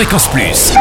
[0.00, 0.72] Fréquence Plus.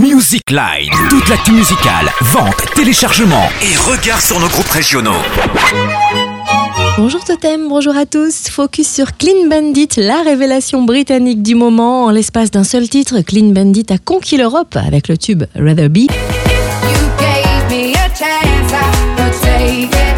[0.00, 0.92] Music Line.
[1.10, 5.18] Toute l'actu musicale, vente, téléchargement et regard sur nos groupes régionaux.
[6.96, 8.48] Bonjour Totem, bonjour à tous.
[8.48, 12.04] Focus sur Clean Bandit, la révélation britannique du moment.
[12.04, 16.06] En l'espace d'un seul titre, Clean Bandit a conquis l'Europe avec le tube Rather Be.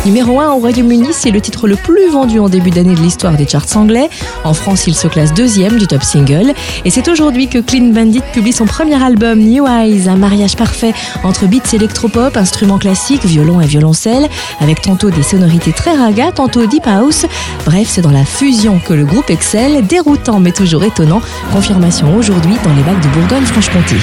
[0.07, 3.37] Numéro 1 au Royaume-Uni, c'est le titre le plus vendu en début d'année de l'histoire
[3.37, 4.09] des charts anglais.
[4.45, 6.55] En France, il se classe deuxième du top single.
[6.87, 10.95] Et c'est aujourd'hui que Clean Bandit publie son premier album New Eyes, un mariage parfait
[11.23, 14.27] entre beats électropop, instruments classiques, violon et violoncelle,
[14.61, 17.27] avec tantôt des sonorités très raga, tantôt deep house.
[17.67, 21.21] Bref, c'est dans la fusion que le groupe excelle, déroutant mais toujours étonnant.
[21.53, 23.97] Confirmation aujourd'hui dans les bacs de Bourgogne-Franche-Comté.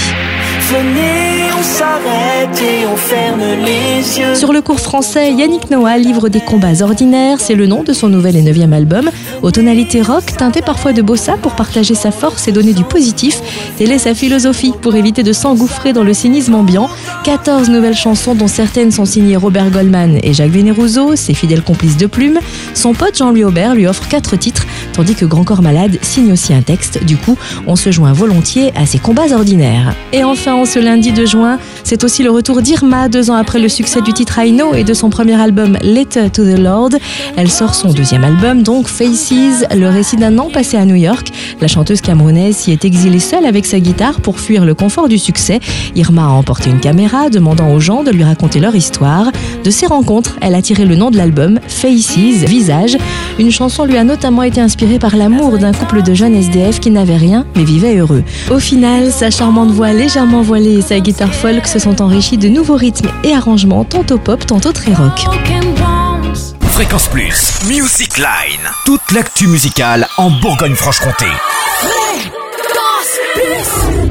[4.35, 7.40] Sur le cours français, Yannick Noah livre des combats ordinaires.
[7.40, 9.09] C'est le nom de son nouvel et neuvième album.
[9.43, 13.41] Aux tonalités rock, teinté parfois de bossa pour partager sa force et donner du positif.
[13.77, 16.90] Telle est sa philosophie pour éviter de s'engouffrer dans le cynisme ambiant.
[17.23, 21.98] 14 nouvelles chansons dont certaines sont signées Robert Goldman et Jacques Vénérouzot, ses fidèles complices
[21.98, 22.40] de plumes.
[22.74, 26.54] Son pote Jean-Louis Aubert lui offre quatre titres, tandis que Grand Corps Malade signe aussi
[26.54, 27.05] un texte.
[27.05, 27.37] Du coup,
[27.68, 29.96] on se joint volontiers à ses combats ordinaires.
[30.12, 33.70] Et enfin, ce lundi de juin, c'est aussi le retour d'Irma, deux ans après le
[33.70, 36.90] succès du titre I et de son premier album Letter to the Lord.
[37.36, 41.27] Elle sort son deuxième album, donc Faces, le récit d'un an passé à New York.
[41.62, 45.18] La chanteuse camerounaise s'y est exilée seule avec sa guitare pour fuir le confort du
[45.18, 45.60] succès.
[45.96, 49.32] Irma a emporté une caméra, demandant aux gens de lui raconter leur histoire.
[49.68, 52.98] De ces rencontres, elle a tiré le nom de l'album, Faces, Visage.
[53.37, 56.90] Une chanson lui a notamment été inspirée par l'amour d'un couple de jeunes SDF qui
[56.90, 58.24] n'avaient rien mais vivaient heureux.
[58.49, 62.48] Au final, sa charmante voix légèrement voilée et sa guitare folk se sont enrichis de
[62.48, 65.25] nouveaux rythmes et arrangements, tantôt pop, tantôt très rock.
[66.69, 68.72] Fréquence Plus, Music Line.
[68.85, 71.25] Toute l'actu musicale en Bourgogne-Franche-Comté.